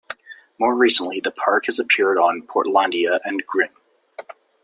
More 0.57 0.73
recently, 0.73 1.19
the 1.19 1.29
park 1.29 1.67
has 1.67 1.77
appeared 1.77 2.17
on 2.17 2.41
"Portlandia" 2.47 3.19
and 3.23 3.45
"Grimm". 3.45 3.69